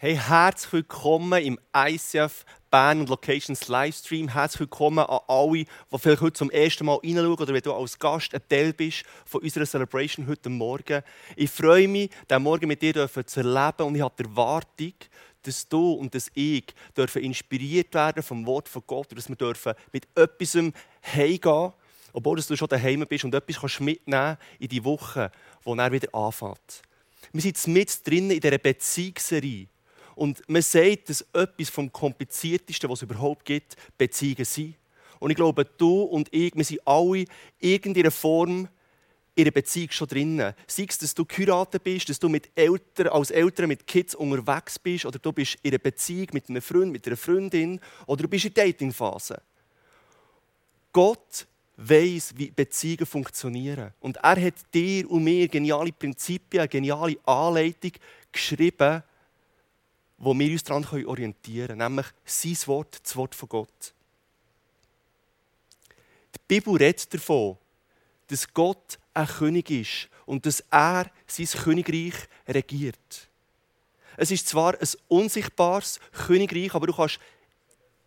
[0.00, 4.28] Hey, herzlich willkommen im ICF Bern und Locations Livestream.
[4.28, 7.98] Herzlich willkommen an alle, die vielleicht heute zum ersten Mal reinschauen oder wenn du als
[7.98, 11.02] Gast ein Teil bist von unserer Celebration heute Morgen.
[11.34, 14.92] Ich freue mich, diesen Morgen mit dir zu erleben und ich habe die Erwartung,
[15.42, 19.34] dass du und dass ich dürfen inspiriert werden vom Wort von Gott und dass wir
[19.34, 20.56] dürfen mit etwas
[21.02, 21.72] heimgehen,
[22.12, 25.32] obwohl du schon daheim bist und etwas mitnehmen in die Woche,
[25.66, 26.82] die dann wieder anfängt.
[27.32, 29.66] Wir sind mit drinnen in dieser Beziehungsserie
[30.18, 34.74] und man sagt, dass etwas vom Kompliziertesten, was es überhaupt gibt, Beziehungen sind.
[35.20, 37.26] Und ich glaube, du und ich, wir sind alle in
[37.60, 38.68] irgendeiner Form
[39.36, 40.54] in einer Beziehung schon drinnen.
[40.66, 44.80] Sei es, dass du geheiratet bist, dass du mit Eltern, als Eltern mit Kids unterwegs
[44.80, 48.28] bist, oder du bist in einer Beziehung mit einem Freund, mit einer Freundin, oder du
[48.28, 49.40] bist in der Datingphase.
[50.92, 53.92] Gott weiß, wie Beziehungen funktionieren.
[54.00, 57.92] Und er hat dir und mir geniale Prinzipien, eine geniale Anleitung
[58.32, 59.04] geschrieben,
[60.18, 63.94] wo wir uns daran orientieren können, nämlich sein Wort, das Wort von Gott.
[66.34, 67.56] Die Bibel redet davon,
[68.26, 72.14] dass Gott ein König ist und dass er sein Königreich
[72.46, 73.28] regiert.
[74.16, 77.20] Es ist zwar ein unsichtbares Königreich, aber du kannst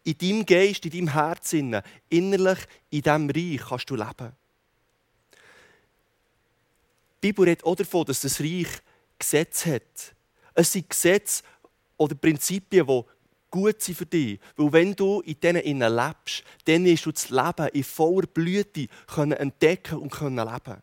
[0.03, 4.36] in deinem Geist, in deinem Herzen, innerlich in diesem Reich kannst du leben.
[7.21, 8.67] Die Bibel redet auch davon, dass das Reich
[9.17, 10.16] Gesetz hat.
[10.53, 11.43] Es sind Gesetze,
[12.02, 13.03] oder Prinzipien, die
[13.52, 14.39] gut sind für dich.
[14.55, 19.33] Weil wenn du in denen lebst, dann wirst du das Leben in voller Blüte können
[19.33, 20.81] entdecken und können leben.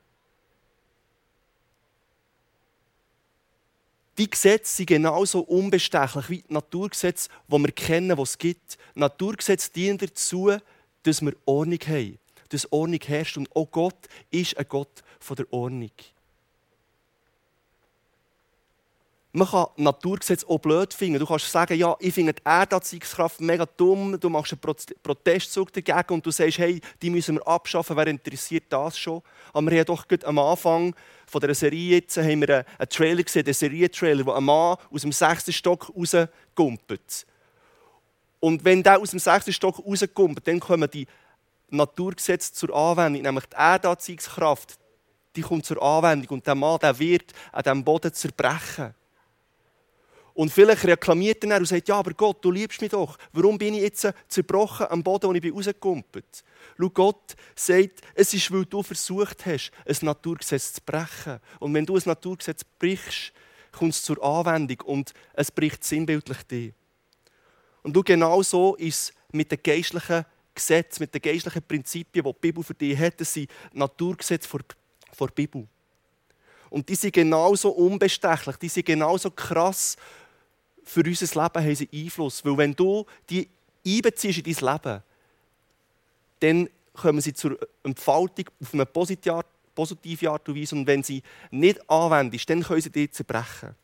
[4.17, 8.79] Die Gesetze sind genauso unbestechlich wie die Naturgesetze, die wir kennen, die es gibt.
[8.95, 10.53] Naturgesetze dienen dazu,
[11.03, 13.39] dass wir Ordnung haben, dass Ordnung herrscht.
[13.39, 15.03] Und auch Gott ist ein Gott
[15.37, 15.93] der Ordnung.
[19.33, 21.19] Man kann Naturgesetze auch blöd finden.
[21.19, 26.15] Du kannst sagen, ja, ich finde die Erdanziehungskraft mega dumm, du machst einen Protestzug dagegen
[26.15, 29.21] und du sagst, hey, die müssen wir abschaffen, wer interessiert das schon?
[29.53, 30.95] Aber wir haben doch am Anfang
[31.27, 35.03] von der Serie jetzt haben wir einen Trailer gesehen, einen Serientrailer, wo ein Mann aus
[35.03, 37.27] dem sechsten Stock rauskumpelt.
[38.41, 41.07] Und wenn der aus dem sechsten Stock rauskumpelt, dann kommen die
[41.69, 44.79] Naturgesetze zur Anwendung, nämlich die Erdanziehungskraft,
[45.37, 48.95] die kommt zur Anwendung und der Mann der wird an diesem Boden zerbrechen.
[50.39, 53.19] Und vielleicht reklamiert er und sagt, ja, aber Gott, du liebst mich doch.
[53.33, 56.45] Warum bin ich jetzt zerbrochen am Boden, wo ich bin rausgekumpelt?
[56.79, 61.41] Schau, Gott sagt, es ist, weil du versucht hast, ein Naturgesetz zu brechen.
[61.59, 63.33] Und wenn du ein Naturgesetz brichst,
[63.73, 66.73] kommt es zur Anwendung und es bricht sinnbildlich dich.
[67.83, 70.25] Und du genau so ist mit den geistlichen
[70.55, 73.21] Gesetzen, mit den geistlichen Prinzipien, die die Bibel für dich hat.
[73.21, 74.61] Das sind Naturgesetze vor,
[75.13, 75.67] vor der Bibel.
[76.71, 79.97] Und die sind genauso unbestechlich, die sind genauso krass
[80.89, 82.45] für unser Leben haben sie Einfluss.
[82.45, 83.49] Weil wenn du die
[83.87, 85.03] einbeziehst in dein Leben,
[86.41, 89.35] dann kommen sie zur Entfaltung auf eine positive
[90.31, 90.75] Art und Weise.
[90.75, 93.75] Und wenn sie nicht anwendest, dann können sie dich zerbrechen.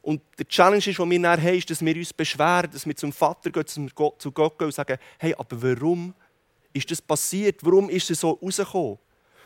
[0.00, 2.96] Und der Challenge, ist, den wir dann haben, ist, dass wir uns beschweren, dass wir
[2.96, 6.14] zum Vater gehen, zu Gott gehen und sagen, hey, aber warum
[6.72, 7.64] ist das passiert?
[7.64, 8.98] Warum ist es so rausgekommen?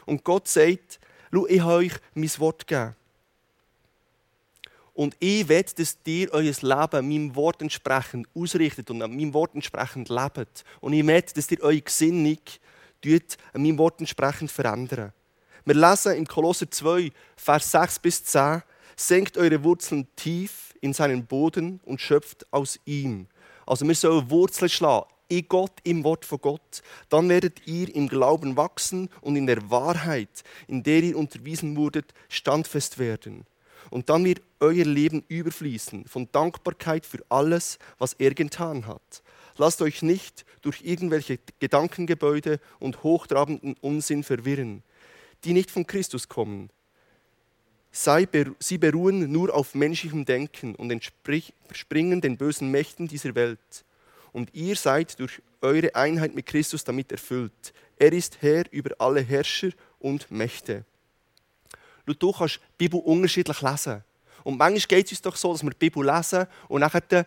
[0.07, 0.99] Und Gott sagt,
[1.33, 2.95] schau, ich habe euch mein Wort gegeben.
[4.99, 9.55] Und ich will, dass ihr euer Leben meinem Wort entsprechend ausrichtet und an meinem Wort
[9.55, 10.65] entsprechend lebt.
[10.81, 12.41] Und ich will, dass ihr eure Gesinnung
[13.53, 15.13] an meinem Wort entsprechend verändern.
[15.65, 18.65] Wir lesen im Kolosser 2, Vers 6 bis 10,
[18.97, 23.29] senkt eure Wurzeln tief in seinen Boden und schöpft aus ihm.
[23.67, 26.83] Also wir sollen Wurzeln schlagen in Gott, im Wort von Gott.
[27.09, 32.13] Dann werdet ihr im Glauben wachsen und in der Wahrheit, in der ihr unterwiesen wurdet,
[32.29, 33.45] standfest werden.
[33.91, 39.23] Und dann wird euer Leben überfließen von Dankbarkeit für alles, was er getan hat.
[39.57, 44.83] Lasst euch nicht durch irgendwelche Gedankengebäude und hochtrabenden Unsinn verwirren,
[45.45, 46.71] die nicht von Christus kommen.
[47.91, 53.85] Sie beruhen nur auf menschlichem Denken und entspringen den bösen Mächten dieser Welt.
[54.33, 57.73] Und ihr seid durch eure Einheit mit Christus damit erfüllt.
[57.97, 60.85] Er ist Herr über alle Herrscher und Mächte
[62.15, 64.03] du kannst die Bibel unterschiedlich lesen.
[64.45, 67.27] Und manchmal geht es uns doch so, dass wir die Bibel lesen und nachher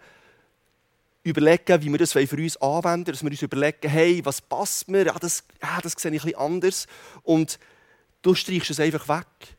[1.24, 5.06] überlegen, wie wir das für uns anwenden dass wir uns überlegen, hey, was passt mir,
[5.06, 6.88] ja, das, ja, das sehe ich bisschen anders.
[7.24, 7.60] Und
[8.22, 9.56] du streichst es einfach weg.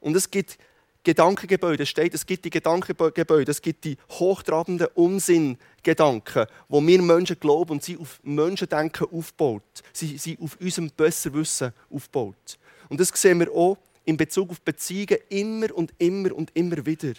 [0.00, 0.58] Und es gibt
[1.04, 7.38] Gedankengebäude, es steht, es gibt die Gedankengebäude, es gibt die hochtrabenden Unsinngedanken, wo wir Menschen
[7.40, 9.62] glauben und sie auf Menschendenken aufbaut.
[9.92, 12.58] Sie sind auf unserem Besserwissen aufbaut.
[12.88, 17.14] Und das sehen wir auch in Bezug auf Beziehungen immer und immer und immer wieder.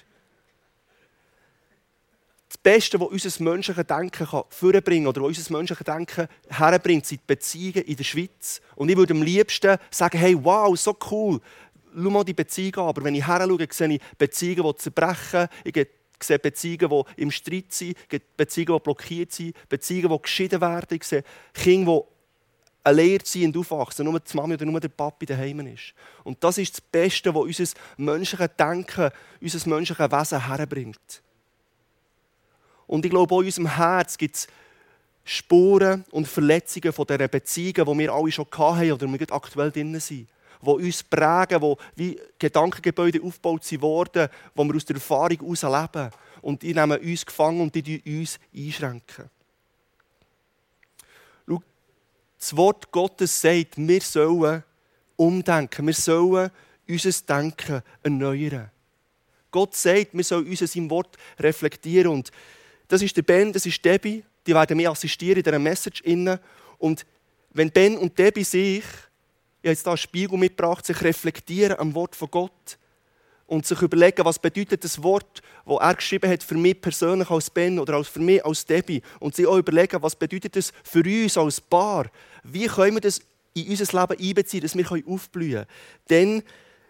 [2.50, 7.28] das Beste, was unser menschliches Denken kann oder was unser menschliches Denken herbringt, sind die
[7.28, 8.60] Beziehungen in der Schweiz.
[8.76, 11.40] Und ich würde am liebsten sagen, hey, wow, so cool,
[11.94, 12.88] schau mal die Beziehungen an.
[12.88, 15.48] Aber wenn ich her schaue, sehe ich Beziehungen, die zerbrechen.
[15.64, 15.88] Ich
[16.22, 17.96] sehe Beziehungen, die im Streit sind,
[18.36, 20.98] Beziehungen, die blockiert sind, Beziehungen, die geschieden werden.
[20.98, 21.24] Ich sehe
[21.54, 22.19] Kinder, die
[22.84, 25.94] alleinerziehend aufwachsen, nur die Mami oder nur der Papi daheim ist.
[26.24, 29.12] Und das ist das Beste, was unser menschliches Denken,
[29.42, 31.22] unser menschliches Wesen herbringt.
[32.88, 34.48] Und ich glaube, auch in unserem Herz gibt es
[35.24, 40.00] Spuren und Verletzungen von dieser Beziehungen, die wir alle schon hatten oder wir aktuell drin
[40.00, 40.28] sind.
[40.62, 46.10] Die uns prägen, die wie Gedankengebäude aufgebaut wurden, wo wir aus der Erfahrung heraus leben.
[46.42, 49.30] Und die nehmen uns gefangen und die uns einschränken.
[51.48, 51.62] Schau,
[52.40, 54.64] das Wort Gottes sagt, wir sollen
[55.18, 56.50] umdenken, wir sollen
[56.88, 58.72] unser Denken erneuern.
[59.52, 62.12] Gott sagt, wir sollen uns in seinem Wort reflektieren.
[62.12, 62.32] Und
[62.88, 64.24] das ist der Ben, das ist Debbie.
[64.46, 66.02] Die werden mir assistieren in dieser Message.
[66.78, 67.06] Und
[67.52, 68.84] wenn Ben und Debbie sich,
[69.62, 72.78] ich habe jetzt hier einen Spiegel mitgebracht, sich reflektieren am Wort von Gott
[73.50, 77.50] und sich überlegen, was bedeutet das Wort, das er geschrieben hat für mich persönlich als
[77.50, 79.02] Ben oder für mich als Debbie.
[79.20, 82.06] Und sie auch überlegen, was bedeutet das für uns als Paar.
[82.44, 83.22] Wie können wir das
[83.56, 85.66] in unser Leben einbeziehen, dass wir aufblühen
[86.08, 86.44] können.
[86.44, 86.44] Dann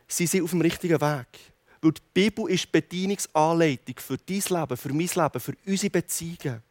[0.08, 1.28] sind sie auf dem richtigen Weg.
[1.82, 6.62] Weil die Bibel ist Bedienungsanleitung für dein Leben, für mein Leben, für unsere Beziehungen.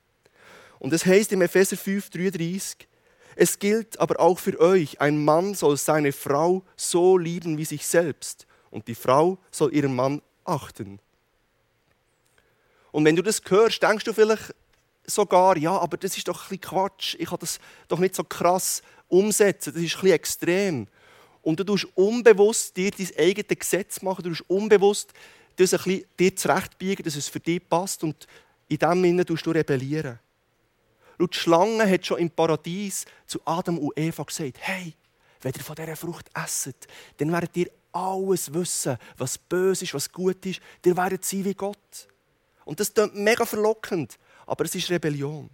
[0.78, 2.76] Und es heißt im Epheser 5,33,
[3.36, 7.86] es gilt aber auch für euch, ein Mann soll seine Frau so lieben wie sich
[7.86, 10.98] selbst und die Frau soll ihren Mann achten.
[12.90, 14.54] Und wenn du das hörst, denkst du vielleicht
[15.06, 18.24] sogar, ja, aber das ist doch ein bisschen Quatsch, ich kann das doch nicht so
[18.24, 20.86] krass umsetzen, das ist ein bisschen extrem.
[21.42, 25.12] Und du tust unbewusst dir dein eigenes Gesetz machen, du tust unbewusst
[25.56, 28.26] das ein bisschen dir zurechtbiegen, dass es für dich passt und
[28.68, 30.18] in dem Sinne tust du rebellieren.
[31.18, 34.94] Und die Schlange hat schon im Paradies zu Adam und Eva gesagt, hey,
[35.40, 36.86] wenn ihr von dieser Frucht esset,
[37.16, 40.60] dann werdet ihr alles wissen, was böse ist, was gut ist.
[40.84, 42.08] Ihr werdet sein wie Gott.
[42.64, 45.50] Und das klingt mega verlockend, aber es ist Rebellion.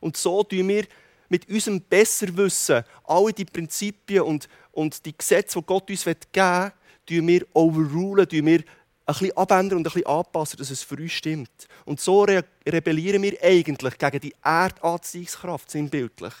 [0.00, 0.86] Und so tun wir
[1.28, 6.72] mit unserem Besserwissen alle die Prinzipien und, und die Gesetze, die Gott uns geben will,
[7.06, 8.64] tun wir overrulen, tun wir ein
[9.06, 11.68] bisschen abändern und ein bisschen anpassen, dass es für uns stimmt.
[11.84, 16.34] Und so re rebellieren wir eigentlich gegen die Erdanziehungskraft, sinnbildlich.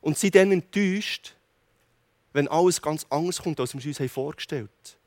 [0.00, 1.34] Und sind dann enttäuscht,
[2.32, 4.98] wenn alles ganz anders kommt, als wir uns vorgestellt haben.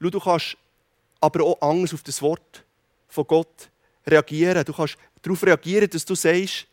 [0.00, 0.56] Schau, du kannst
[1.20, 2.64] aber auch anders auf das Wort
[3.08, 3.68] von Gott
[4.06, 4.64] reagieren.
[4.64, 6.66] Du kannst darauf reagieren, dass du sagst,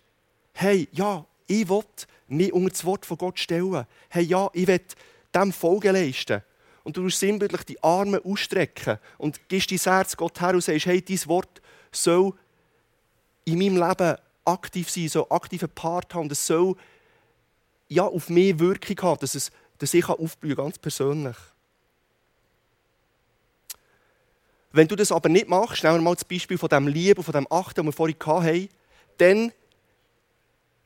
[0.54, 1.84] hey, ja, ich will
[2.28, 3.86] mich unter das Wort von Gott stellen.
[4.10, 4.82] Hey, ja, ich will
[5.34, 6.42] dem Folge leisten.
[6.84, 10.86] Und du musst sinnbildlich die Arme ausstrecken und gibst dein Herz Gott her und sagst,
[10.86, 11.62] hey, dein Wort
[11.96, 12.34] soll
[13.46, 16.30] in meinem Leben aktiv sein, soll aktiven Part haben.
[16.32, 16.76] Es soll
[17.88, 21.36] ja, auf mich Wirkung haben, dass, es, dass ich aufblühen kann, ganz persönlich.
[24.72, 27.32] Wenn du das aber nicht machst, nehmen wir mal das Beispiel von dem Lieben, von
[27.32, 28.70] dem Achten, das wir vorhin hatten,
[29.18, 29.52] dann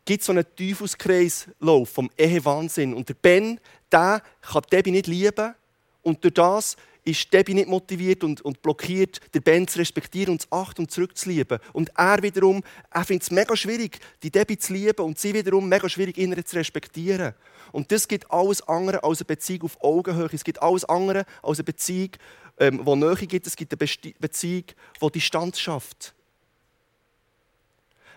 [0.05, 2.93] gibt es so einen Teufelskreislauf vom Ehewahnsinn.
[2.93, 3.59] Und der Ben,
[3.91, 5.55] der kann Debbie nicht lieben
[6.03, 6.77] und durch das
[7.09, 10.91] ist Debbie nicht motiviert und, und blockiert, den Ben zu respektieren und zu achten und
[10.91, 11.59] zurückzulieben.
[11.73, 15.67] Und er wiederum, er findet es mega schwierig, die Debbie zu lieben und sie wiederum
[15.67, 17.33] mega schwierig, ihn zu respektieren.
[17.71, 20.29] Und das gibt alles andere als eine Beziehung auf Augenhöhe.
[20.31, 22.11] Es gibt alles andere als eine Beziehung,
[22.59, 24.63] ähm, wo Nähe gibt, es gibt eine Beziehung,
[25.01, 26.13] die Distanz schafft.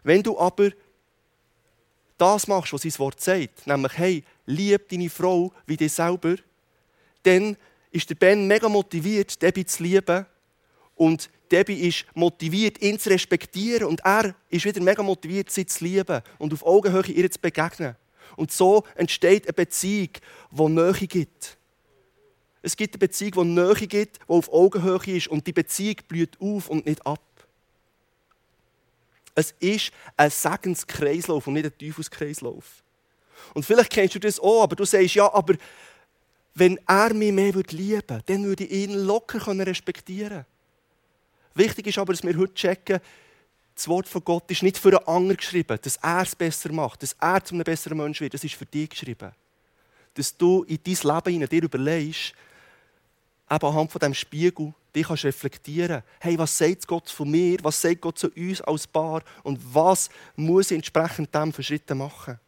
[0.02, 0.70] Wenn du aber
[2.18, 6.36] das machst, was sein Wort sagt, nämlich, hey, lieb deine Frau wie dich selber,
[7.22, 7.56] dann
[7.92, 10.26] ist der Ben mega motiviert, Debbie zu lieben.
[10.96, 13.86] Und Debbie ist motiviert, ihn zu respektieren.
[13.86, 17.96] Und er ist wieder mega motiviert, sie zu lieben und auf Augenhöhe ihr zu begegnen.
[18.36, 20.08] Und so entsteht eine Beziehung,
[20.50, 21.58] die Nähe gibt.
[22.62, 26.40] Es gibt eine Beziehung, die Nähe gibt, die auf Augenhöhe ist und die Beziehung blüht
[26.40, 27.20] auf und nicht ab.
[29.34, 32.82] Es ist ein Segenskreislauf und nicht ein Teufelskreislauf.
[33.54, 35.54] Und vielleicht kennst du das auch, aber du sagst, ja, aber
[36.54, 40.44] wenn er mich mehr lieben würde, dann würde ich ihn locker respektieren
[41.54, 43.00] Wichtig ist aber, dass wir heute checken,
[43.74, 47.02] das Wort von Gott ist nicht für einen anderen geschrieben, dass er es besser macht,
[47.02, 48.34] dass er zu einem besseren Menschen wird.
[48.34, 49.32] Das ist für dich geschrieben.
[50.14, 52.34] Dass du in dein Leben hinein dir überlegst,
[53.50, 57.80] eben anhand von diesem Spiegel dich kannst reflektieren hey, was sagt Gott von mir, was
[57.80, 62.38] sagt Gott zu uns als Paar und was muss ich entsprechend dem für Schritte machen.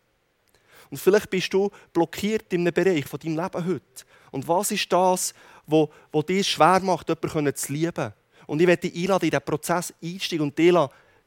[0.90, 4.04] Und vielleicht bist du blockiert in einem Bereich von deinem Leben heute.
[4.30, 5.34] Und was ist das,
[5.66, 8.12] was, was dir schwer macht, jemanden zu lieben?
[8.46, 10.74] Und ich werde dich einladen, in diesen Prozess einsteigen und dich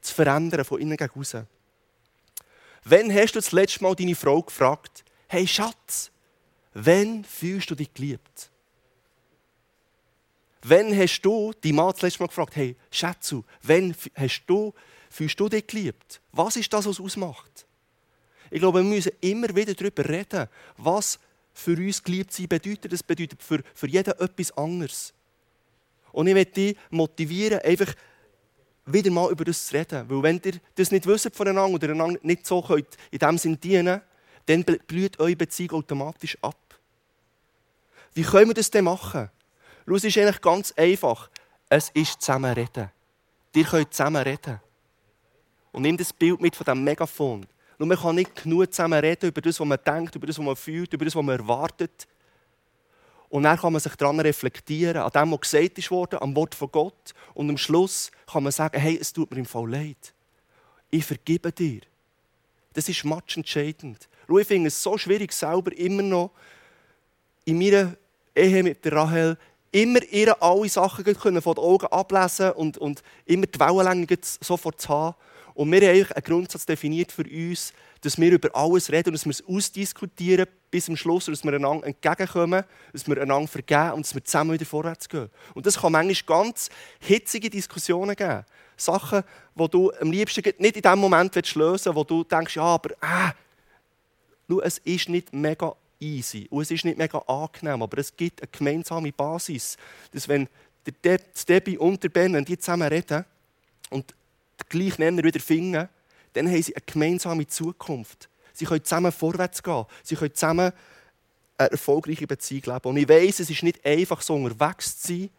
[0.02, 1.36] zu verändern, von innen gegen raus.
[2.84, 6.12] Wann hast du das letzte Mal deine Frau gefragt, hey Schatz,
[6.74, 8.52] wann fühlst du dich geliebt?
[10.64, 14.74] Wann hast du die Mann das letzte Mal gefragt, hey Schätzu, wann hast du,
[15.10, 16.22] fühlst du dich geliebt?
[16.32, 17.67] Was ist das, was ausmacht?
[18.50, 21.20] Ich glaube, wir müssen immer wieder darüber reden, was
[21.54, 22.92] für uns geliebt sein bedeutet.
[22.92, 25.14] Das bedeutet für, für jeden etwas anderes.
[26.12, 27.94] Und ich möchte dich motivieren, einfach
[28.86, 30.10] wieder mal über das zu reden.
[30.10, 33.60] Weil wenn ihr das nicht wisst voneinander oder einander nicht so könnt, in dem Sinn
[33.60, 34.02] dienen
[34.48, 36.58] dann blüht eure Beziehung automatisch ab.
[38.14, 39.30] Wie können wir das denn machen?
[39.86, 41.30] Es ist eigentlich ganz einfach.
[41.70, 42.90] Es ist zusammen reden.
[43.54, 44.60] Ihr könnt zusammen reden.
[45.72, 47.46] Und nimm das Bild mit von diesem Megafon.
[47.78, 50.46] Nur man kann nicht genug zusammen reden über das, was man denkt, über das, was
[50.46, 52.08] man fühlt, über das, was man erwartet.
[53.30, 56.72] Und dann kann man sich daran reflektieren, an dem, was gesagt wurde, am Wort von
[56.72, 57.14] Gott.
[57.34, 60.14] Und am Schluss kann man sagen, hey, es tut mir im Fall leid.
[60.90, 61.82] Ich vergebe dir.
[62.74, 64.08] Das ist entscheidend.
[64.28, 66.32] Schau, ich finde es so schwierig, selber immer noch
[67.46, 67.96] in meiner
[68.36, 69.38] Ehe mit Rahel
[69.72, 74.90] immer ihr alle Sachen von den Augen ablesen und, und immer die Wellenlänge sofort zu
[74.90, 75.16] haben.
[75.58, 79.26] Und wir haben einen Grundsatz definiert für uns, dass wir über alles reden und dass
[79.26, 84.06] wir es ausdiskutieren bis zum Schluss, dass wir einander entgegenkommen, dass wir einander vergeben und
[84.06, 85.32] dass wir zusammen wieder vorwärts gehen.
[85.56, 88.46] Und das kann manchmal ganz hitzige Diskussionen geben.
[88.76, 89.24] Sachen,
[89.56, 92.92] die du am liebsten nicht in dem Moment lösen willst, wo du denkst, ja, aber
[92.92, 93.32] äh,
[94.48, 98.44] schau, es ist nicht mega easy und es ist nicht mega angenehm, aber es gibt
[98.44, 99.76] eine gemeinsame Basis,
[100.12, 100.48] dass wenn
[101.04, 103.26] der Debbie und der Ben, wenn die zusammen reden
[103.90, 104.14] und
[104.58, 105.90] den gleichen Nenner wieder finden,
[106.34, 108.30] dann haben sie eine gemeinsame Zukunft.
[108.54, 109.86] Sie können zusammen vorwärts gehen.
[110.04, 110.72] Sie können zusammen
[111.58, 112.90] eine erfolgreiche Beziehung leben.
[112.90, 115.30] Und ich weiß, es ist nicht einfach, so unterwegs zu sein.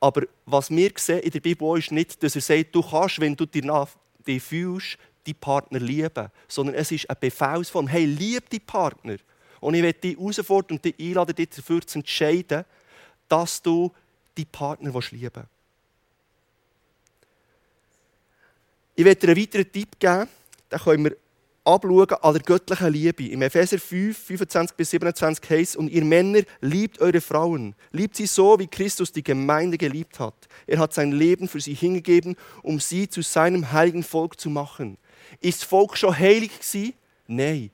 [0.00, 3.36] Aber was wir sehen in der Bibel ist nicht, dass er sagt, du kannst, wenn
[3.36, 6.28] du dich, fühlst, die Partner lieben.
[6.48, 7.88] Sondern es ist ein Befehlsform.
[7.88, 9.16] Hey, lieb die Partner.
[9.60, 12.64] Und ich werde dich herausfordern und dich einladen, dich dafür zu entscheiden,
[13.28, 13.92] dass du
[14.36, 15.55] die Partner lieben willst.
[18.98, 20.26] Ich werde dir einen weiteren Tipp geben,
[20.72, 21.16] den können wir
[21.64, 23.28] abschauen an der göttlichen Liebe.
[23.28, 27.74] Im Epheser 5, 25 bis 27 heißt und ihr Männer, liebt eure Frauen.
[27.92, 30.48] Liebt sie so, wie Christus die Gemeinde geliebt hat.
[30.66, 34.96] Er hat sein Leben für sie hingegeben, um sie zu seinem heiligen Volk zu machen.
[35.40, 36.94] Ist das Volk schon heilig gewesen?
[37.26, 37.70] Nein.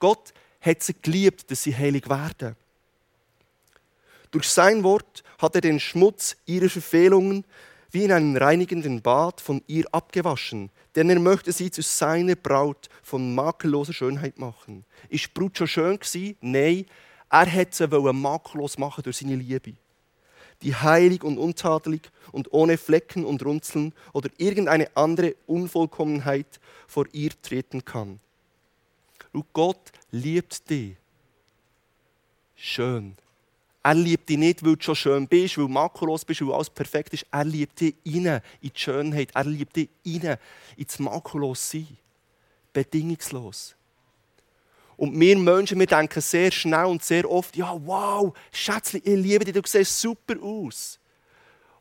[0.00, 2.56] Gott hat sie geliebt, dass sie heilig werden.
[4.32, 7.44] Durch sein Wort hat er den Schmutz ihrer Verfehlungen
[7.90, 12.88] wie in einem reinigenden Bad von ihr abgewaschen, denn er möchte sie zu seiner Braut
[13.02, 14.84] von makelloser Schönheit machen.
[15.08, 16.36] Ist die Brut schon schön gewesen?
[16.40, 16.86] Nein,
[17.30, 19.74] er hätte sie makellos machen durch seine Liebe.
[20.62, 27.30] Die heilig und untadelig und ohne Flecken und Runzeln oder irgendeine andere Unvollkommenheit vor ihr
[27.42, 28.20] treten kann.
[29.32, 30.96] Und Gott liebt dich.
[32.54, 33.16] Schön.
[33.86, 36.68] Er liebt dich nicht, weil du schon schön bist, weil du makellos bist, weil alles
[36.68, 37.24] perfekt ist.
[37.30, 39.30] Er liebt dich rein in die Schönheit.
[39.32, 40.38] Er liebt dich rein
[40.76, 41.96] ins makellos sein.
[42.72, 43.76] Bedingungslos.
[44.96, 49.44] Und wir Menschen, wir denken sehr schnell und sehr oft, ja, wow, Schätzchen, ich liebe
[49.44, 50.98] dich, du siehst super aus.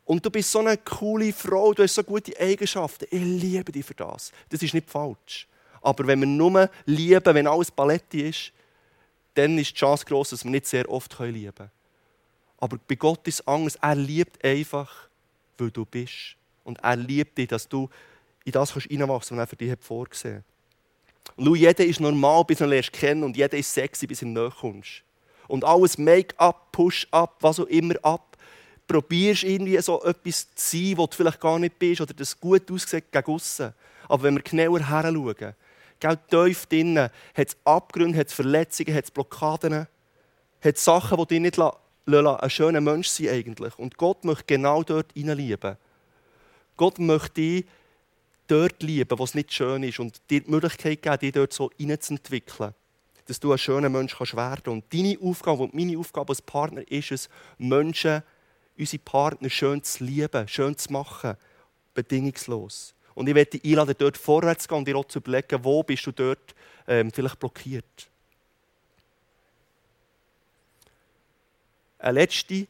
[0.03, 3.05] Und du bist so eine coole Frau, du hast so gute Eigenschaften.
[3.09, 4.31] Ich liebe dich für das.
[4.50, 5.47] Das ist nicht falsch.
[5.81, 8.51] Aber wenn wir nur lieben, wenn alles Paletti ist,
[9.33, 11.75] dann ist die Chance groß, dass wir nicht sehr oft lieben können.
[12.65, 13.75] Aber bei Gott ist es anders.
[13.75, 15.07] Er liebt einfach,
[15.60, 16.36] weil du bist.
[16.63, 17.88] Und er liebt dich, dass du
[18.43, 21.38] in das reinwachsen kannst, was er für dich vorgesehen hat.
[21.38, 24.25] Und jeder ist normal, bis du ihn lernst kennen und jeder ist sexy, bis du
[24.25, 25.03] ihm näher kommst.
[25.48, 28.36] Und alles Make-up, Push-up, was auch immer ab.
[28.88, 32.72] Probierst irgendwie so etwas zu sein, was du vielleicht gar nicht bist oder das gut
[32.72, 33.75] aussieht gegen aussen.
[34.10, 35.53] Aber wenn wir genauer her schauen,
[36.00, 39.74] gell, tief drinnen, hat es Abgründe, hat es Verletzungen, hat es Blockaden,
[40.62, 41.57] hat es Sachen, die dich nicht
[42.07, 43.77] ein schöner Mensch sein eigentlich.
[43.77, 45.77] Und Gott möchte genau dort lieben.
[46.77, 47.65] Gott möchte dich
[48.47, 51.71] dort lieben, wo es nicht schön ist und dir die Möglichkeit geben, dich dort so
[51.77, 52.74] hineinzuentwickeln.
[53.27, 56.83] Dass du ein schöner Mensch kannst werden Und deine Aufgabe und meine Aufgabe als Partner
[56.91, 58.21] ist es, Menschen,
[58.77, 61.35] unsere Partner schön zu lieben, schön zu machen,
[61.93, 62.93] bedingungslos.
[63.15, 65.81] Und ich werde dich einladen, dort vorwärts zu gehen und dir auch zu überlegen, wo
[65.81, 66.53] bist du dort
[66.88, 68.09] ähm, vielleicht blockiert.
[71.99, 72.67] Eine letzte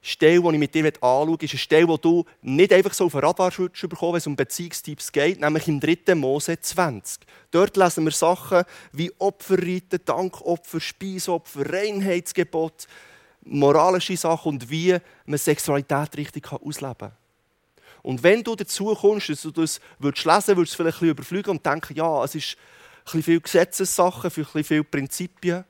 [0.00, 3.06] Stelle, die ich mit dir anschauen möchte, ist eine Stelle, die du nicht einfach so
[3.06, 6.14] auf den Radar bekommen wenn es um Beziehungstipps geht, nämlich im 3.
[6.14, 7.20] Mose 20.
[7.50, 12.86] Dort lesen wir Sachen wie Opferriten, Dankopfer, Speisopfer, Reinheitsgebot,
[13.44, 17.12] moralische Sachen und wie man Sexualität richtig ausleben kann.
[18.02, 21.44] Und wenn du dazu kommst, dass du das würdest lesen würdest du vielleicht ein bisschen
[21.46, 25.64] und denken, ja, es ist ein bisschen viel Gesetzessachen, ein viel Prinzipien.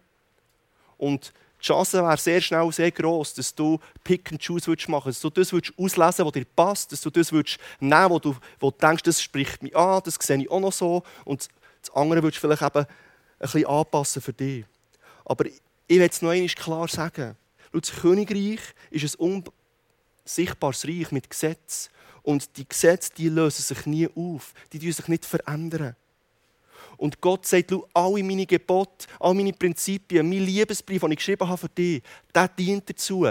[0.98, 5.24] Und die Chance wäre sehr schnell sehr groß, dass du Pick and Choose machen würdest,
[5.24, 8.36] dass du das würdest auslesen was dir passt, dass du das würdest nehmen wo du,
[8.60, 11.02] wo du denkst, das spricht mich an, das sehe ich auch noch so.
[11.24, 11.48] Und
[11.82, 12.86] das andere würdest du vielleicht eben ein
[13.40, 14.64] bisschen anpassen für dich.
[15.24, 17.36] Aber ich will es noch einmal klar sagen.
[17.72, 18.60] Das Königreich
[18.90, 19.44] ist ein
[20.24, 21.90] unsichtbares Reich mit Gesetz.
[22.22, 24.54] Und die Gesetze die lösen sich nie auf.
[24.72, 25.96] Die sich nicht verändern.
[26.98, 31.56] Und Gott sagt, alle meine Gebote, alle meine Prinzipien, mein Liebesbrief, den ich geschrieben habe
[31.56, 32.02] für dich,
[32.34, 33.26] der dient dazu,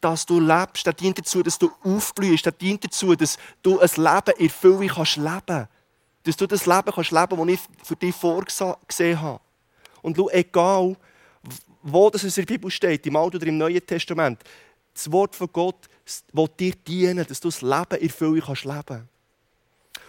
[0.00, 3.90] dass du lebst, der dient dazu, dass du aufblühst, der dient dazu, dass du ein
[3.96, 5.68] Leben in Fülle kannst leben
[6.24, 9.40] Dass du das Leben kannst leben das ich für dich vorgesehen habe.
[10.00, 10.96] Und schau, egal,
[11.82, 14.42] wo das in der Bibel steht, im Alten oder im Neuen Testament,
[14.94, 15.88] das Wort von Gott
[16.32, 19.08] will dir dienen, dass du das Leben in Fülle kannst leben.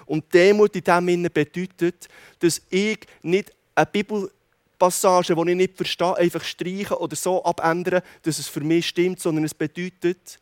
[0.05, 2.07] Und Demut in dem Sinne bedeutet,
[2.39, 8.39] dass ich nicht eine Bibelpassage, die ich nicht verstehe, einfach streichen oder so abändern, dass
[8.39, 10.39] es für mich stimmt, sondern es bedeutet,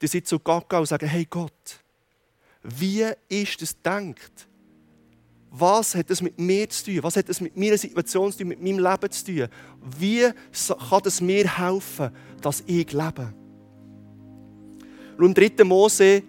[0.00, 1.80] dass ich zu Gott gehe und sage, hey Gott,
[2.62, 4.46] wie ist das denkt?
[5.50, 7.02] Was hat das mit mir zu tun?
[7.02, 9.48] Was hat das mit meiner Situation zu tun, mit meinem Leben zu tun?
[9.98, 10.28] Wie
[10.90, 13.32] kann es mir helfen, dass ich lebe?
[15.16, 15.64] Und im 3.
[15.64, 16.22] Mose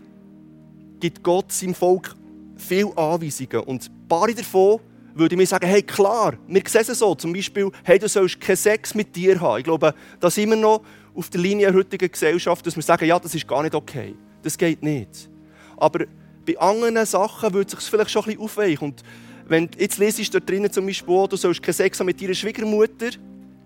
[1.00, 2.16] gibt Gott seinem Volk
[2.58, 3.62] viele Anweisungen.
[3.62, 4.80] Und ein paar davon
[5.14, 7.16] würde mir sagen, hey klar, wir sehen es so.
[7.16, 9.60] Zum Beispiel, hey, du sollst keinen Sex mit dir haben.
[9.60, 10.82] Ich glaube, da sind wir noch
[11.14, 14.16] auf der Linie der heutigen Gesellschaft, dass wir sagen, ja, das ist gar nicht okay.
[14.44, 15.30] Das geht nicht.
[15.78, 16.06] Aber
[16.46, 18.90] bei anderen Sachen würde es sich vielleicht schon ein bisschen aufweichen.
[18.90, 19.04] Und
[19.48, 22.34] wenn du jetzt lesest, da drinnen zum Beispiel, du sollst keinen Sex haben mit deiner
[22.34, 23.12] Schwiegermutter,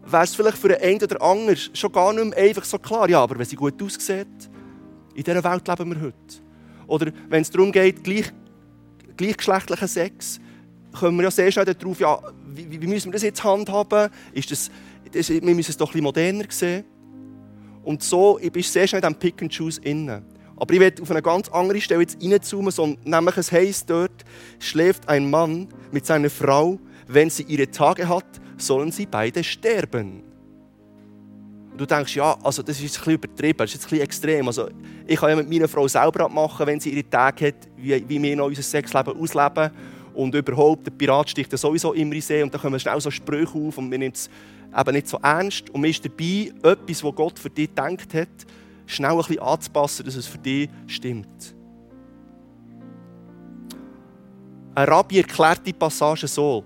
[0.06, 3.10] wäre es vielleicht für den einen oder anderen schon gar nicht mehr einfach so klar.
[3.10, 4.28] Ja, aber wenn sie gut aussieht,
[5.16, 6.16] in dieser Welt leben wir heute.
[6.88, 8.32] Oder wenn es darum geht, gleich
[9.20, 10.40] gleichgeschlechtlichen Sex,
[10.98, 14.10] kommen wir ja sehr schnell darauf, ja, wie, wie, müssen wir das jetzt handhaben?
[14.34, 14.72] Ist das,
[15.12, 16.86] das, wir müssen es doch ein bisschen moderner sehen.
[17.84, 20.24] Und so ich bin sehr schnell in diesem Pick and Choose innen.
[20.56, 24.26] Aber ich werde auf eine ganz andere Stelle jetzt reinzoomen, so, nämlich es heisst dort,
[24.60, 28.26] schläft ein Mann mit seiner Frau, wenn sie ihre Tage hat,
[28.58, 30.29] sollen sie beide sterben
[31.80, 34.48] du denkst, ja, also das ist ein bisschen übertrieben, das ist ein bisschen extrem.
[34.48, 34.70] Also,
[35.08, 38.22] ich kann ja mit meiner Frau selber abmachen, wenn sie ihre Tage hat, wie, wie
[38.22, 39.72] wir noch unser Sexleben ausleben.
[40.14, 43.58] Und überhaupt, der Pirat sticht sowieso immer in See und dann kommen schnell so Sprüche
[43.58, 44.30] auf und man nimmt es
[44.78, 45.70] eben nicht so ernst.
[45.70, 48.28] Und man ist dabei, etwas, was Gott für dich gedacht hat,
[48.86, 51.56] schnell ein bisschen anzupassen, dass es für dich stimmt.
[54.76, 56.66] Ein Rabbi erklärt die Passage so.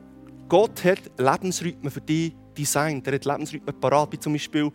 [0.49, 3.05] Gott hat Lebensrhythmen für dich designt.
[3.07, 4.71] Er hat Lebensrhythmen parat, wie zum Beispiel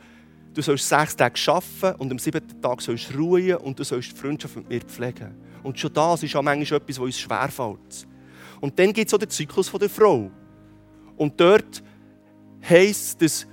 [0.55, 4.13] Du sollst sechs Tage arbeiten und am siebten Tag sollst du ruhen und du sollst
[4.13, 5.35] die Freundschaft mit mir pflegen.
[5.63, 8.07] Und schon das ist auch manchmal etwas, was uns schwerfällt.
[8.61, 10.31] Und dann gibt es auch den Zyklus der Frau.
[11.17, 11.83] Und dort
[12.69, 13.47] heisst es, dass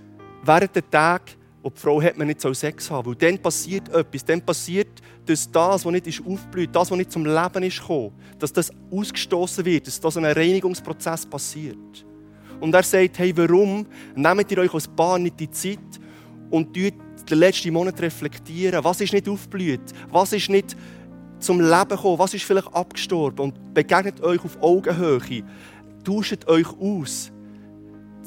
[0.44, 3.06] während der Tage, wo die Frau hat, man nicht Sex haben soll.
[3.06, 4.26] Weil dann passiert etwas.
[4.26, 8.54] Dann passiert, dass das, was nicht aufblüht, das, was nicht zum Leben ist gekommen, dass
[8.54, 12.06] das ausgestoßen wird, dass das ein Reinigungsprozess passiert.
[12.60, 15.80] Und er sagt, hey, warum nehmt ihr euch als Paar nicht die Zeit,
[16.56, 16.94] und den
[17.30, 18.84] letzten Monat reflektieren.
[18.84, 19.82] Was ist nicht aufgeblüht?
[20.10, 20.78] Was ist nicht
[21.40, 22.18] zum Leben gekommen?
[22.18, 23.52] Was ist vielleicht abgestorben?
[23.52, 25.44] Und begegnet euch auf Augenhöhe.
[26.06, 27.32] Tauscht euch aus.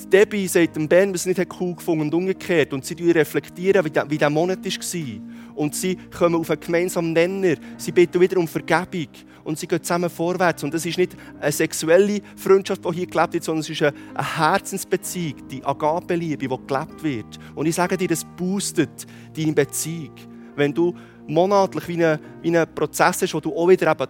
[0.07, 2.73] Debbie sagt dem Ben, was nicht cool gefunden und umgekehrt.
[2.73, 5.57] Und sie reflektieren, wie dieser Monat war.
[5.57, 7.57] Und sie kommen auf einen gemeinsamen Nenner.
[7.77, 9.09] Sie bitten wieder um Vergebung
[9.45, 10.63] und sie gehen zusammen vorwärts.
[10.63, 13.95] Und das ist nicht eine sexuelle Freundschaft, die hier gelebt wird, sondern es ist eine
[14.37, 17.39] Herzensbeziehung, die Agape-Liebe, die gelebt wird.
[17.55, 19.07] Und ich sage dir, das boostet
[19.37, 20.15] deine Beziehung.
[20.55, 20.95] Wenn du
[21.27, 24.07] monatlich wie ein, wie Prozess hast, wo du auch wieder eben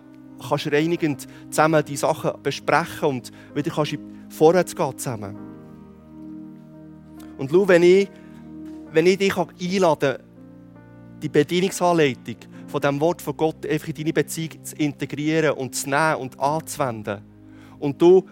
[0.49, 3.97] kannst reinigend zusammen die Sachen besprechen und wieder kannst
[4.29, 5.48] vorwärts gehen zusammen.
[7.39, 8.09] Und schau, wenn ich,
[8.93, 10.27] wenn ich dich einladen kann,
[11.23, 15.89] die Bedienungsanleitung von dem Wort von Gott einfach in deine Beziehung zu integrieren und zu
[15.89, 17.23] nehmen und anzuwenden.
[17.79, 18.27] Und du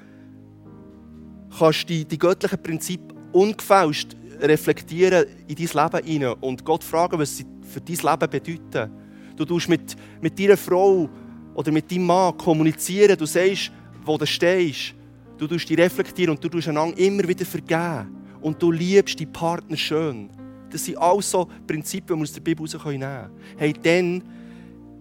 [1.58, 7.36] kannst die, die göttlichen Prinzipien ungefälscht reflektieren in dein Leben hinein und Gott fragen, was
[7.36, 8.90] sie für dein Leben bedeuten.
[9.36, 11.08] Du tust mit, mit deiner Frau
[11.54, 13.72] oder mit deinem Mann kommunizieren, du sagst,
[14.04, 14.94] wo du stehst.
[15.38, 18.25] Du tust dich reflektieren und du tust einander immer wieder vergeben.
[18.46, 20.30] Und du liebst deinen Partner schön.
[20.70, 23.30] Das sind alles so Prinzipien, die wir aus der Bibel herausnehmen können.
[23.56, 24.22] Hey, dann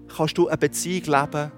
[0.08, 1.52] kannst du eine Beziehung leben,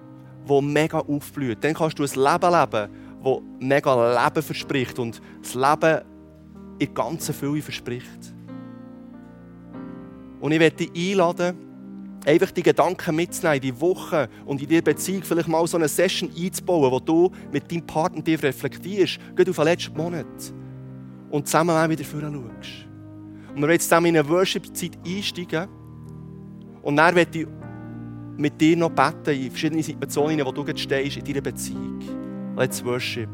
[0.49, 1.63] die mega aufblüht.
[1.63, 2.91] Dann kannst du ein Leben leben,
[3.23, 6.01] das mega Leben verspricht und das Leben
[6.77, 8.33] in ganzer Fülle verspricht.
[10.41, 11.55] Und ich werde dich einladen,
[12.25, 16.29] einfach die Gedanken mitzunehmen die Woche und in dieser Beziehung vielleicht mal so eine Session
[16.37, 20.25] einzubauen, wo du mit deinem Partner reflektierst, geht auf den letzten Monat
[21.29, 22.87] und zusammen auch wieder vorher schaust.
[23.49, 25.67] Und wir werden jetzt zusammen in eine Worship-Zeit einsteigen
[26.81, 27.47] und dann werde ich
[28.37, 31.99] mit dir noch beten in verschiedenen Situationen, wo du jetzt stehst in deiner Beziehung.
[32.55, 33.29] Let's worship.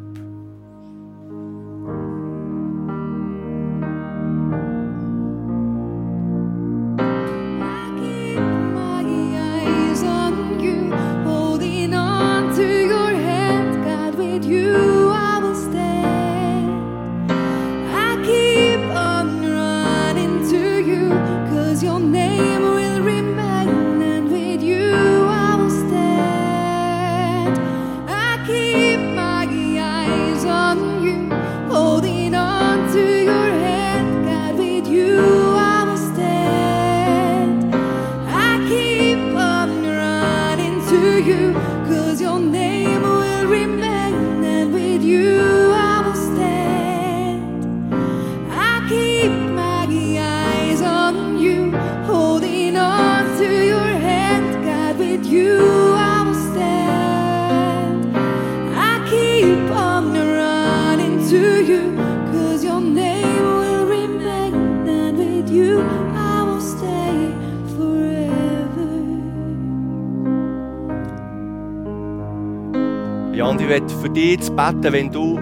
[74.14, 75.40] Dich zu beten, wenn du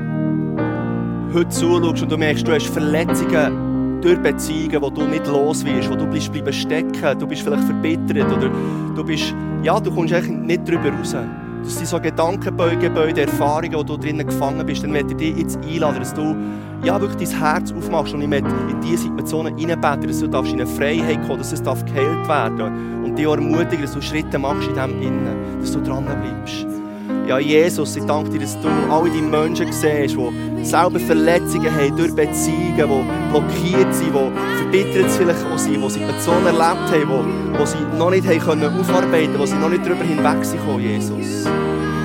[1.33, 5.89] heute zuschaust und du merkst, du hast Verletzungen durch Beziehungen, wo du nicht los wirst,
[5.89, 8.49] wo du bleibst bleiben stecken, du bist vielleicht verbittert oder
[8.95, 11.15] du bist, ja, du kommst eigentlich nicht darüber raus.
[11.63, 14.83] Das sind so Gedankengebäude, Erfahrungen, wo du drinnen gefangen bist.
[14.83, 16.35] Dann möchte ich dich jetzt einladen, dass du
[16.83, 20.61] ja, wirklich dein Herz aufmachst und ich möchte in diese Situationen hineinbeten, dass du in
[20.61, 22.71] eine Freiheit kommen dass es geheilt werden darf.
[23.03, 26.80] Und dich ermutigen, dass du Schritte machst in dem Innen, dass du dran bleibst.
[27.27, 31.95] Ja, Jesus, ich danke dir, dass du alle die Menschen siehst, die selber Verletzungen haben
[31.95, 37.65] durch Beziehungen, die blockiert sind, die verbittert vielleicht auch sind, die Situationen erlebt haben, die,
[37.65, 41.45] sie noch nicht haben aufarbeiten konnten, die sie noch nicht darüber hinweg sind, Jesus.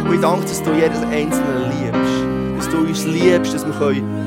[0.04, 2.58] Und ich danke, dass du jedes Einzelne liebst.
[2.58, 4.25] Dass du uns liebst, dass wir können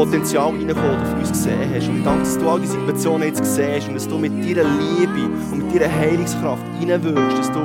[0.00, 1.88] Potenzial reinkommen, das du uns gesehen hast.
[1.88, 4.66] Und ich danke, dass du all die Situationen jetzt siehst und dass du mit deiner
[4.66, 7.60] Liebe und mit deiner Heilungskraft reinwirkst, dass du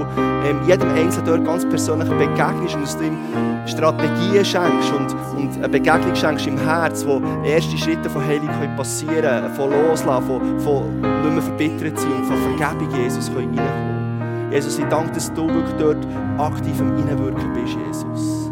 [0.46, 3.18] ähm, jedem Einzelnen dort ganz persönlich begegnest und dass du ihm
[3.66, 8.76] Strategien schenkst und, und eine Begegnung schenkst im Herz, wo erste Schritte von Heilung können
[8.76, 13.58] passieren können, von Loslassen, von, von nicht mehr verbittert sein und von Vergebung Jesus können
[13.58, 14.52] reinkommen.
[14.52, 16.06] Jesus, ich danke, dass du wirklich dort
[16.38, 18.45] aktiv am Reinwirken bist, Jesus.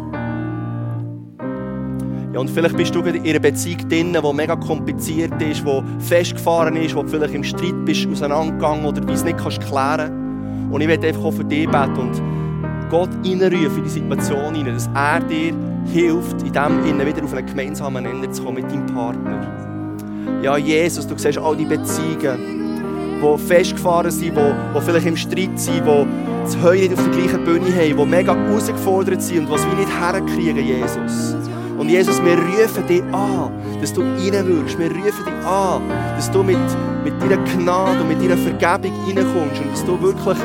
[2.34, 6.74] Ja, und vielleicht bist du in einer Beziehung drin, die mega kompliziert ist, die festgefahren
[6.74, 10.80] ist, wo du vielleicht im Streit bist, auseinandergegangen oder wie es nicht kannst klären Und
[10.80, 14.90] ich werde einfach auch für dich beten und Gott reinrufen in die Situation hinein, dass
[14.92, 15.54] er dir
[15.92, 20.40] hilft, in dem Innen wieder auf einen gemeinsamen Nenner zu kommen mit deinem Partner.
[20.42, 25.60] Ja, Jesus, du siehst all die Beziehungen, die festgefahren sind, die, die vielleicht im Streit
[25.60, 26.06] sind, die
[26.42, 29.74] das Heulen nicht auf der gleichen Bühne haben, die mega herausgefordert sind und was wir
[29.74, 31.36] nicht herkriegen, Jesus.
[31.78, 34.78] Und Jesus, wir rufen dich an, dass du reinwirkst.
[34.78, 35.82] Wir rufen dich an,
[36.16, 36.58] dass du mit,
[37.02, 40.38] mit deiner Gnade und mit deiner Vergebung reinkommst und dass du wirklich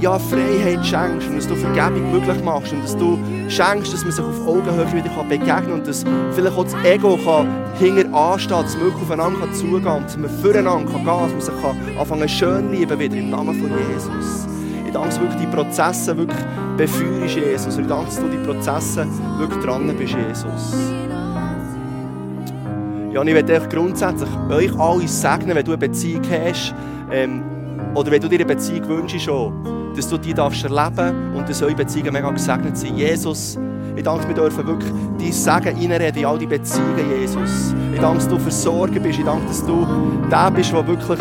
[0.00, 4.12] ja, Freiheit schenkst und dass du Vergebung möglich machst und dass du schenkst, dass man
[4.12, 7.46] sich auf Augenhöhe wieder begegnen kann und dass vielleicht auch das Ego kann
[7.78, 11.32] hinter anstehen, dass man wirklich aufeinander zugehen kann dass man füreinander kann gehen kann, dass
[11.32, 14.49] man sich kann anfangen schön lieben wieder im Namen von Jesus.
[14.90, 16.40] Ich danke, dass wirklich die Prozesse wirklich
[16.76, 17.78] befeuerst, Jesus.
[17.78, 19.06] Ich danke, dass du die Prozesse
[19.38, 20.74] wirklich dran bist, Jesus.
[23.12, 26.74] Ja, und ich möchte grundsätzlich euch alle segnen, wenn du eine Beziehung hast,
[27.12, 27.40] ähm,
[27.94, 31.62] oder wenn du dir eine Beziehung wünschst, schon, dass du die darfst erleben und dass
[31.62, 32.96] eure Beziehungen mega gesegnet sind.
[32.98, 33.60] Jesus,
[33.94, 37.76] ich danke, wir dürfen wirklich dein Segen reinreden in all die Beziehungen, Jesus.
[37.94, 39.20] Ich danke, dass du versorgen bist.
[39.20, 39.86] Ich danke, dass du
[40.28, 41.20] der bist, der wirklich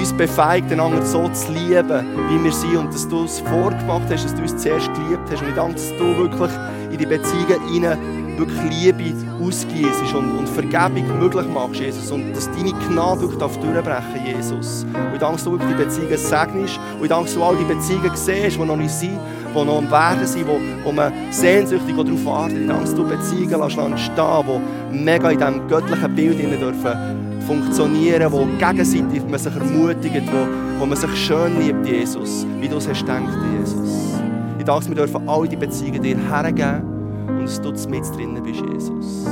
[0.00, 4.24] uns befähigt, einander so zu lieben, wie wir sind und dass du es vorgemacht hast,
[4.24, 5.42] dass du uns zuerst geliebt hast.
[5.42, 6.50] Und ich danke, dass du wirklich
[6.90, 7.98] in die Beziehungen hinein
[8.38, 12.10] wirklich Liebe ausgießt und, und Vergebung möglich machst, Jesus.
[12.10, 14.84] Und dass deine Gnade wirklich durchbrechen Jesus.
[14.84, 16.80] Und ich danke, dass du wirklich die Beziehungen segnest.
[16.98, 19.18] Und ich danke, dass du all die Beziehungen siehst, die noch nicht sind,
[19.54, 22.58] die noch am Werden sind, wo, wo man sehnsüchtig darauf wartet.
[22.58, 28.32] Ich danke, dass du Beziehungen lässt entstehen, die mega in diesem göttlichen Bild dürfen funktionieren,
[28.32, 32.88] wo gegenseitig man sich ermutigt, wo, wo man sich schön liebt, Jesus, wie du es
[32.88, 33.22] hast gedacht,
[33.58, 34.14] Jesus.
[34.58, 36.82] Ich danke, wir dürfen alle die Beziehungen dir hergeben
[37.28, 39.26] und dass du mit drinnen bist, Jesus.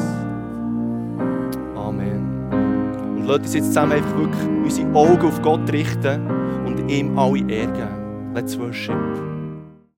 [1.76, 2.50] Amen.
[3.16, 6.26] Und lasst uns jetzt zusammen einfach wirklich unsere Augen auf Gott richten
[6.66, 8.34] und ihm alle Ehre geben.
[8.34, 9.29] Let's worship.